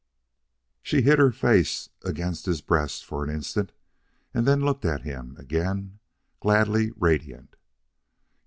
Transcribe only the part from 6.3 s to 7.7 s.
gladly radiant.